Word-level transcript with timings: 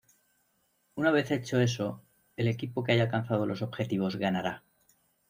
Una 0.95 1.11
vez 1.11 1.29
hecho 1.29 1.59
eso 1.61 2.01
el 2.35 2.47
equipo 2.47 2.83
que 2.83 2.93
haya 2.93 3.03
alcanzado 3.03 3.45
los 3.45 3.61
objetivos 3.61 4.15
ganará. 4.15 4.63